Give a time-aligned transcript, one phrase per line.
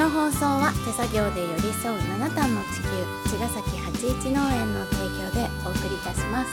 [0.00, 6.50] の放送は手作業で寄り添う七段の地球茅ヶ崎八一農園の提供でお送りいたします。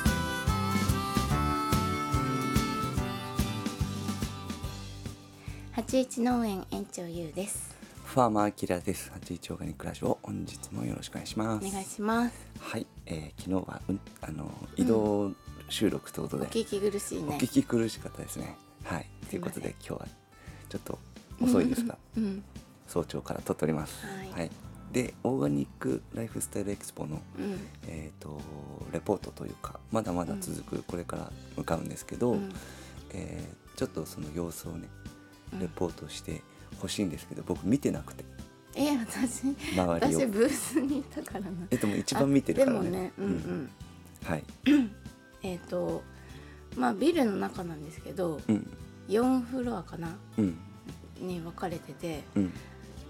[5.71, 7.73] 八一農園園長ゆうです。
[8.03, 9.13] ファーマーアキラです。
[9.13, 11.65] 八一オーガニックラジオ本日もよろしくお願いします。
[11.65, 12.35] お願いします。
[12.59, 15.31] はい、えー、昨日は、うん、あの移動
[15.69, 18.57] 収録ということで、お聞き苦しいおね聞き苦しかったですね。
[18.83, 20.07] はい、ということで今日は
[20.67, 20.99] ちょっと
[21.41, 22.43] 遅いですが、うん
[22.87, 24.05] 早朝から撮っております。
[24.33, 24.51] はい。
[24.91, 27.59] で、オーガニックライフスタイルエクスポのうん。
[27.87, 28.39] えっ、と
[28.91, 32.51] レポートというかまだまだ続く、これから向かうんですけど、うん。
[33.11, 34.87] えーちょっとその様子をね
[35.53, 35.59] うん。
[35.59, 36.41] レポートして
[36.79, 38.25] ほしいんですけど、僕見てなくて。
[38.75, 40.19] え私周りを。
[40.19, 40.25] 私。
[40.25, 41.47] ブースにいたからな。
[41.69, 43.11] えっともう一番見てるからね。
[43.19, 43.69] うんうん、
[44.23, 44.43] はい。
[45.43, 46.01] えっ、と
[46.75, 48.67] まあビルの中なんですけどうん。
[49.09, 50.57] 4フロアかなうん。
[51.19, 52.53] に分かれててうん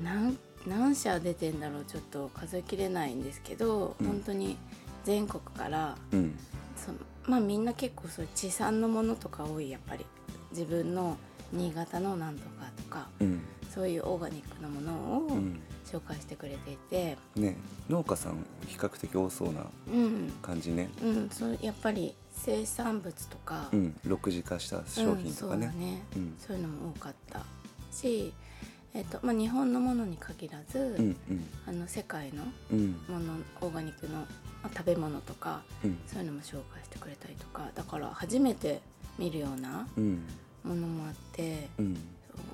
[0.02, 4.08] 何何社出てんだろうちょっと数えきれないんですけど、うん。
[4.08, 4.58] 本当に
[5.06, 6.38] 全国からうん。
[6.76, 10.06] そのまあみんな結構そう地産のものとか多いやっぱり。
[10.52, 11.18] 自分の
[11.52, 13.42] 新潟のなんとかとかうん。
[13.74, 15.60] そういうオーガニックなものをうん。
[15.86, 17.18] 紹介してくれていて。
[17.36, 17.56] ね
[17.90, 20.32] 農家さん比較的多そうなうん。
[20.42, 20.90] 感じね。
[21.02, 23.96] うんそうやっぱり生産物とか、うん。
[24.06, 25.68] 6次化した商品とかね。
[25.68, 25.86] うんそうだ。
[25.86, 26.36] ね、うん。
[26.38, 27.42] そういうのも多かった
[27.92, 28.34] し、
[28.98, 31.16] えっとまあ、日本のものに限らず、うん
[31.68, 33.00] あの世界のうん。
[33.08, 34.26] ものオーガニックの、ま
[34.64, 36.00] あ、食べ物とかうん。
[36.08, 38.82] そういうのも紹介してくれたりとかだから初めて
[39.20, 40.24] 見るようなうん。
[40.64, 41.98] ものもあってうん。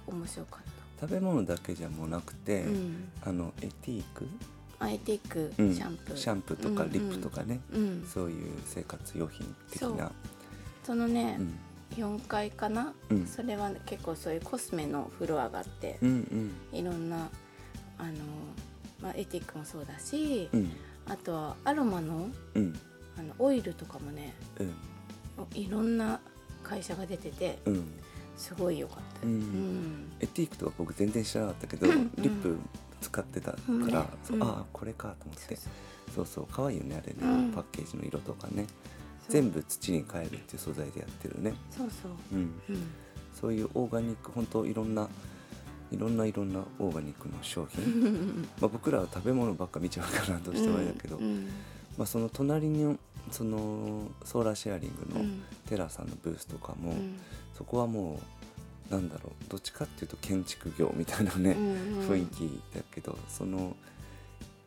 [0.08, 0.64] 面白かっ
[1.00, 4.26] 食べ物だけじゃもうなくて、た、うん、あのエティーク、
[4.80, 5.76] アイティックうん。
[5.76, 10.12] シャンプー、シャンプーとかうんうんリップとかね、うん、そういう生活用品的な。
[10.86, 11.56] そのね、うん
[11.96, 13.26] 4階かな、うん。
[13.28, 17.30] それは結構そういうコスメのフロアがあってう、んいろんな
[17.98, 18.12] あの、
[19.02, 20.72] まあ、エティックもそうだし、うん。
[21.08, 22.80] あとはアロマのうん。
[23.18, 24.74] あのオイルとかもねうん。
[25.54, 26.20] いろんな
[26.64, 27.86] 会社が出ててうん。
[28.38, 29.28] すごい良かった。
[30.20, 32.12] エティークとか僕全然知らなかったけど、うん。
[32.18, 32.58] リップ
[33.02, 33.58] 使ってたか
[33.92, 34.06] ら、あ
[34.42, 35.58] あこれかと思って。
[36.16, 36.48] そうそう。
[36.52, 37.52] 可愛いよねあれね、うん。
[37.52, 38.66] パッケージの色とかね
[39.30, 42.12] 全部土に変えるっていう素材でやってるね、そうそう。
[42.34, 42.40] うん、
[42.70, 42.88] うん。
[43.34, 45.08] そういうオーガニック本当いろんな
[45.92, 47.84] いろんないろんなオーガニックの商う品。
[47.84, 51.48] ん まあ僕らは食べ物ばっか見ちゃうからどうしてもあれだけど、うん。
[51.98, 52.98] まあ、その隣に
[53.32, 55.44] そのソーラーシェアリングのうん。
[55.68, 57.16] テラさんのブースとかも、うん。
[57.56, 58.20] そこはも
[58.90, 62.10] うなんだろうどっちかっていうと建築業みたいなね、うん。
[62.10, 63.76] 雰囲気だけどその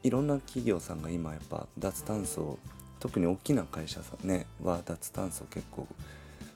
[0.02, 2.58] いろんな企業さんが今やっぱ脱炭素
[3.00, 5.86] 特に大きな会社さんねは脱炭素結構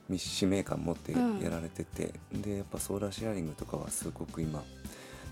[0.08, 4.62] み使命感持ってうんやられてて、でやっぱソーラーシェアリングとかはすごく今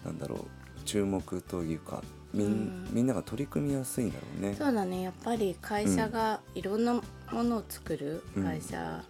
[0.04, 0.38] なんだろう
[0.84, 2.02] 注目というか
[2.32, 2.88] みん,、うん。
[2.92, 4.54] みんなが取り組みやすいんだろうね。
[4.54, 5.02] そうだね。
[5.02, 7.02] やっぱり会社がいろんなも
[7.42, 9.02] のを作る会社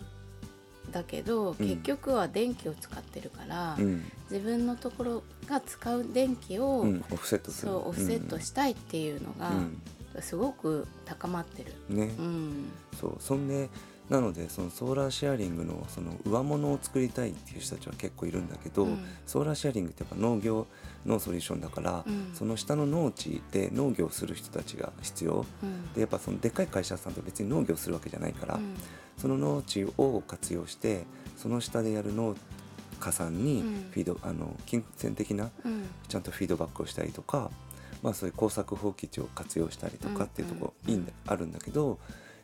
[0.90, 4.04] だけど、結局は電気を使ってるから、うん。
[4.30, 7.72] 自分のところが使う電気を、うん、オフセットする。
[7.72, 9.80] そうオフセットしたいっていうのが、うん
[10.22, 11.72] すごく高まってる。
[11.90, 12.68] うんね、うん。
[13.00, 13.16] そう。
[13.18, 13.68] そんで
[14.08, 18.98] なのでそのソーラーシェアリングのその上物を作りたいっていう人たちは結構いるんだけど、うん。
[19.26, 20.66] ソーラーシェアリングってやっぱ農業
[21.04, 22.30] のソリューションだから、うん。
[22.34, 25.44] その下の農地で農業をする人たちが必要。
[25.62, 25.92] うん。
[25.92, 28.74] でやっぱそのでっかい会社さんって別に農業するわけじゃないから、うん。
[29.18, 31.04] その農地を活用して
[31.36, 32.34] その下でやる農
[33.00, 33.90] 家さんにうん。
[33.90, 35.84] フィード、あの金銭的なうん。
[36.08, 37.50] ちゃんとフィードバックをしたりとか、
[38.02, 41.98] まあ、そういう耕作放棄地を活用したりとかっていうとこうんいいんだあるんだけど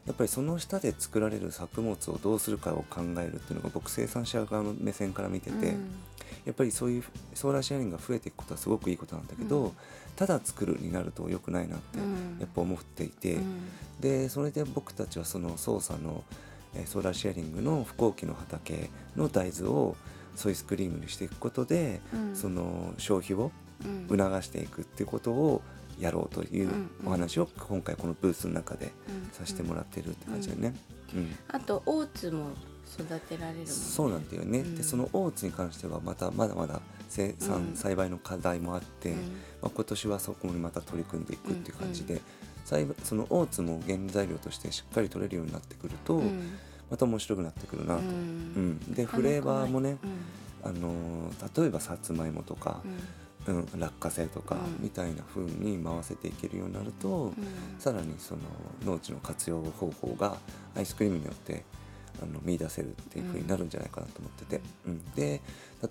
[0.06, 5.90] やっぱりその下で作られる作物をどうするかを考えるっていうのが僕生産者側の目線から見てて、うん。
[6.44, 9.72] やっぱりそういうソーラーシェアリングが増えていくことはすごくいいことなんだけど、うん。
[10.14, 12.38] ただ作るになると良くないなってうん。
[12.38, 13.62] やっぱ思っていて、うん。
[14.00, 16.22] でそれで僕たちはその操作の、
[16.74, 19.96] えーソーラーシェアリングの不耕起の畑の大豆を
[20.34, 22.36] ソイスクリームにしていくことで、うん。
[22.36, 23.50] その消費をうん
[24.08, 25.62] 促していくっていうことを
[25.98, 30.74] やろうといううんお話を今回このブースの中でうんさせてもらってるって感じだよね。
[31.14, 31.36] うん。
[31.48, 32.50] あとオーツも
[32.98, 33.66] 育てられるね。
[33.66, 34.74] そうなんだよね、うん。
[34.74, 37.76] でそのオーツに関してはまたまだまだ生産、うん。
[37.76, 39.16] 栽培の課題もあって、うん。
[39.62, 42.20] まあ、今年はそこにまた取り組んでいくっていう感じで、うん
[42.64, 46.54] 栽培そのオーツも原材料としてしっかり取れるようになってくると、うん。
[46.90, 48.00] また面白くなってくるなと。
[48.00, 48.70] ううん。
[48.72, 50.70] んでフレーバーもね、うん。
[50.70, 52.80] あのー例えばさつまいもとか、
[53.46, 54.84] うん落花生とかうん。
[54.84, 57.34] みたいな風に回せていけるようになると、うん。
[57.78, 58.40] さらにその
[58.84, 60.36] 農地の活用方法が
[60.76, 61.64] アイスクリームによって
[62.22, 65.04] あの見出せるっていう風になるんじゃないかなと思ってて、うん。
[65.14, 65.42] で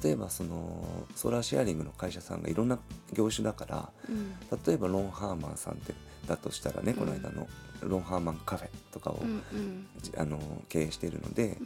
[0.04, 0.86] 例えばその
[1.16, 2.80] ソーラーシェアリングの会社さんがいろんな
[3.14, 4.32] 業種だからうん。
[4.66, 5.94] 例えばロンハーマンさんって
[6.28, 7.48] だとしたらね、この間の
[7.82, 9.88] ロンハーマンカフェとかを、うんうん。
[10.02, 10.40] じあの
[10.70, 11.58] 経営しているので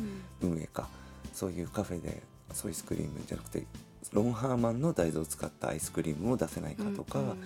[0.42, 0.51] う、ん。
[0.54, 0.89] 運営か。
[1.34, 3.68] そういうカフェでソイスクリームじゃなくて
[4.13, 7.38] ロンハーマンの大豆を使ったアイスクリームを出せないかとか、うんうん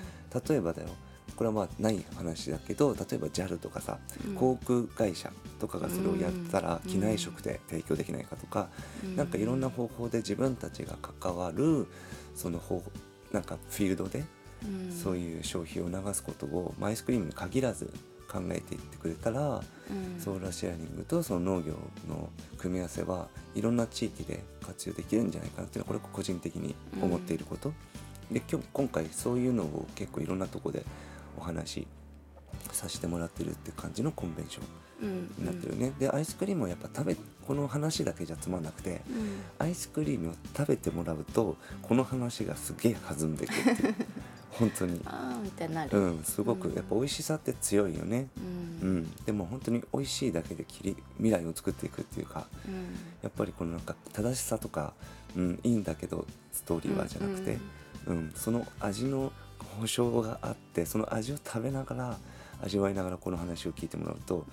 [0.48, 0.88] 例えばだよ。
[1.36, 4.36] これはまあない話だけど例えば JAL とかさ、うん。
[4.36, 5.30] 航空会社
[5.60, 8.70] とかがそれをやったらうん機内食で提供できないかとか、
[9.04, 11.86] うんなんかいろんな方法で自分たちが関わる
[12.34, 12.82] その方
[13.34, 14.24] なんかフィールドで
[14.64, 14.92] うん。
[14.92, 17.92] そういう消費を流すことを、まあアイスクリームに限らず
[18.32, 19.42] 考えていってくれたら、
[19.90, 20.20] うん。
[20.22, 21.74] ソーラーシェアリングとその農業
[22.08, 27.74] の組み合わせはいろんな地域で活用できるんじゃないかなっていうのはこれ個人的に思っていること、
[28.32, 30.86] で今日今回そういうのを結構いろんなとこで
[31.38, 31.88] お話し
[32.72, 34.62] させてもらってるって感じのコンベンショ
[35.02, 35.10] うん。
[35.10, 37.16] ンになってるね、でアイスクリームをやっぱ食べ
[37.48, 39.42] この話だけじゃつまんなくてうん。
[39.58, 43.96] アイスクリームを食べてもらうとこの話がすげえ弾んでくるっていう
[44.52, 45.02] 本当に。
[45.06, 45.98] あーみたいになる。
[45.98, 48.28] うんすごくやっぱ美味しさって強いよね、
[48.82, 48.98] ううん。
[49.00, 52.74] ん、でも本当に美味しいだけで切り未来を作っていくっていうかうん。
[53.22, 54.94] やっぱりこのなんか正しさとか、
[55.36, 57.58] うん、いいんだけどストーリーはじゃなくて、
[58.08, 59.32] うんその味の
[59.80, 62.18] 保証があってその味を食べながら
[62.64, 64.46] 味わいながらこの話を聞いてもらうと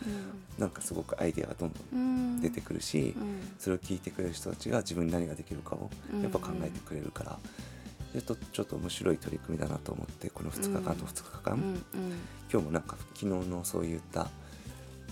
[0.58, 2.02] なんかすごくアイデアがどんどんう
[2.38, 2.40] ん。
[2.40, 3.52] 出てくるし、うん。
[3.58, 5.90] それを聞いてくれる人たちが自分に何ができるかを
[6.22, 7.38] やっぱ考えてくれるから、ちょ
[8.16, 11.78] っとちょっと面白い取り組みだなと思ってこの2日間と2日間、うんうん。
[12.50, 14.28] 今日もなんか昨日のそういった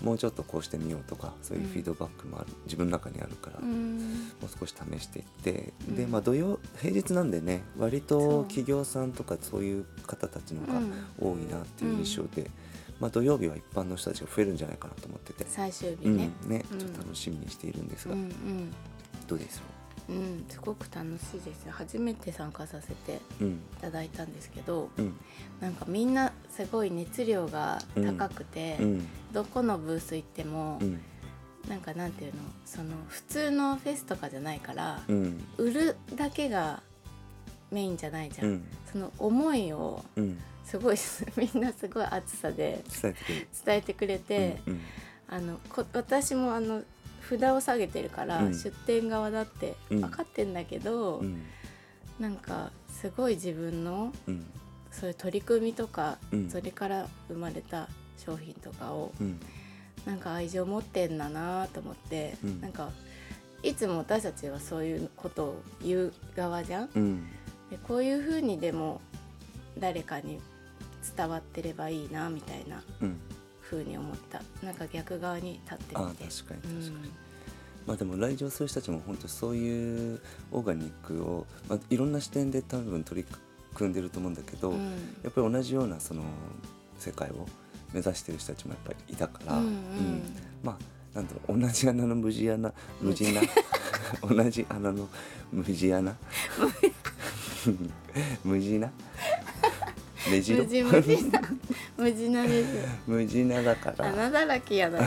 [0.03, 3.97] もうちょっとこうしてみようとかそういうフィードバックもある、自分の中にあるから、うん。
[4.39, 5.95] もう少し試していって、うん。
[5.95, 10.93] でまあ土曜平日なんでね割と企業さんとかそういう方たちのがうん。
[11.19, 12.51] 多いなっていう印象で、
[12.99, 16.17] まあ、土曜日は一般の人たちが増えるんじゃないかなと思ってて、最終日うん。
[16.17, 16.29] ね。
[16.47, 18.15] ねうんちょっと楽しみにしているんですが、
[19.27, 19.61] どうです？
[19.61, 19.76] う
[20.13, 21.69] んすごく楽しいです。
[21.69, 23.47] 初めて参加させてうん。
[23.77, 25.13] いただいたんですけどうん。
[25.59, 29.07] なんかみんなすごい熱量が高くて、うん。
[29.33, 31.01] どこのブース行っても、うん。
[31.69, 35.43] なんかなんていうのその普通のフェスとかじゃないから、うん。
[35.57, 36.81] 売るだけが
[37.71, 38.53] メインじゃないじゃ、うん。
[38.53, 40.37] んその思いをうん。
[40.67, 40.97] すごい
[41.37, 43.15] みんなすごい熱さで伝
[43.67, 44.57] えてくれて
[45.29, 46.83] あのこ私もあの
[47.27, 48.53] 札を下げてるから、うん。
[48.53, 50.01] 出店側だってうん。
[50.01, 51.43] 分かってんだけど、うん。
[52.19, 54.45] なんかすごい自分のうん。
[54.91, 56.49] そういう取り組みとか、うん。
[56.49, 59.39] それから生まれた商品とかをうん。
[60.05, 62.61] なんか愛情持ってんだなと思って、うん。
[62.61, 62.89] なんか
[63.63, 66.89] いつも私たちはそういうことを言う側じゃん。
[66.95, 67.27] うん。
[67.69, 69.01] でこういう風にでも
[69.77, 70.39] 誰かに
[71.15, 72.81] 伝わってればいいなみたいな
[73.71, 74.41] うん風に思った。
[74.65, 77.11] なんか逆側に立ってああみて確かに確かに、
[77.85, 80.21] まあでも来場する人たちも本当そういう
[80.51, 83.27] オーガニックを、まあ、いろんな視点で多分取り
[83.73, 84.77] 組んでると思うんだけど、うん。
[85.23, 86.23] やっぱり同じようなその
[86.97, 87.45] 世界を
[87.93, 89.73] 目指してる人たちもやっぱりいたから、うんうん。
[90.63, 90.77] まあ
[91.15, 93.41] なんだろう同じ穴の無地穴無地な
[94.21, 95.09] 同じ穴の
[95.51, 96.15] 無地穴？
[98.43, 98.91] 無地 な？
[100.29, 100.63] 目白？
[100.63, 101.41] 無地無地な
[101.97, 102.67] 無地なです。
[103.07, 104.09] 無地なだから。
[104.09, 104.99] 穴だらけやだ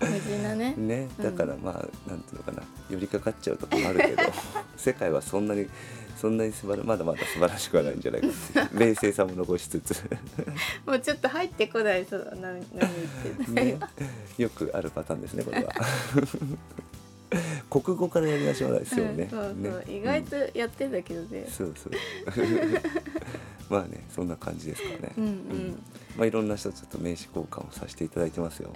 [0.00, 0.74] 無地なね。
[0.78, 2.62] ねだからまあ、なんていうのかな。
[2.88, 4.22] 寄りかかっちゃうとかもあるけど
[4.76, 5.68] 世界はそんなに
[6.18, 8.30] そんなに素晴らまだまだ素晴らしくはないんじゃないかっ
[8.74, 10.02] 冷静さも残しつつ。
[10.86, 12.90] もうちょっと入ってこないそう何何
[13.54, 13.78] 言ってね。
[14.38, 15.72] よくあるパターンですねこれは
[17.68, 19.84] 国語からやりましょうですよね,、うんそうそう、ね。
[19.88, 21.38] 意外とやってんだけどね。
[21.40, 21.92] うん、そうそう。
[23.70, 25.82] まあねそんな感じですからね、うんうん。
[26.16, 28.72] まあいろんな人とちょっと名刺交換をさせていただいてますよ、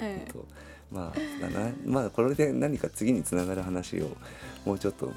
[0.92, 4.16] まあだなまあこれで何か次につながる話を
[4.64, 5.12] もうちょっと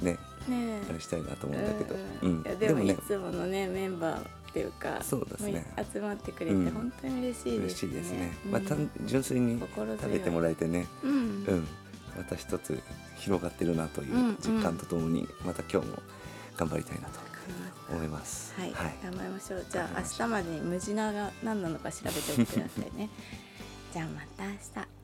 [0.00, 0.16] ね
[0.48, 2.30] ねあれしたいなと思うんだけど、うん。
[2.30, 2.42] うん。
[2.42, 2.96] いやでもいね。
[3.04, 5.66] つものねメンバーっていうかそうですね。
[5.92, 6.70] 集まってくれてうん。
[6.70, 7.92] 本当に嬉しいで嬉しすね。
[7.92, 8.52] いですね、うん。
[8.52, 10.86] まあ単純粋に食べてもらえてね。
[11.02, 11.14] うん、う
[11.54, 11.68] ん
[12.16, 12.82] また一つ
[13.16, 15.98] 広がってるなという実感とともにまた今日も
[16.56, 17.20] 頑張りたいなと
[17.90, 18.54] 思います。
[18.58, 19.66] はい、はい頑張りましょう。
[19.70, 23.10] じゃあ明日までに無地なが何なのか調べておいてくださいね。
[23.92, 24.95] じゃあまた明日。